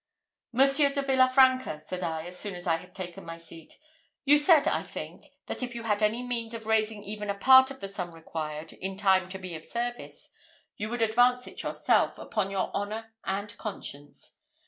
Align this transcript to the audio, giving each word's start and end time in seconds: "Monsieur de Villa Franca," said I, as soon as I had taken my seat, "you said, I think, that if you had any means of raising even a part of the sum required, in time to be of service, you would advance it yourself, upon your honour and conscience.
"Monsieur 0.51 0.89
de 0.91 1.03
Villa 1.03 1.29
Franca," 1.31 1.79
said 1.79 2.01
I, 2.01 2.25
as 2.25 2.39
soon 2.39 2.55
as 2.55 2.65
I 2.65 2.77
had 2.77 2.95
taken 2.95 3.23
my 3.23 3.37
seat, 3.37 3.77
"you 4.25 4.35
said, 4.35 4.67
I 4.67 4.81
think, 4.81 5.27
that 5.45 5.61
if 5.61 5.75
you 5.75 5.83
had 5.83 6.01
any 6.01 6.23
means 6.23 6.55
of 6.55 6.65
raising 6.65 7.03
even 7.03 7.29
a 7.29 7.35
part 7.37 7.69
of 7.69 7.81
the 7.81 7.87
sum 7.87 8.09
required, 8.11 8.73
in 8.73 8.97
time 8.97 9.29
to 9.29 9.37
be 9.37 9.53
of 9.53 9.63
service, 9.63 10.31
you 10.75 10.89
would 10.89 11.03
advance 11.03 11.45
it 11.45 11.61
yourself, 11.61 12.17
upon 12.17 12.49
your 12.49 12.71
honour 12.73 13.13
and 13.25 13.55
conscience. 13.59 14.37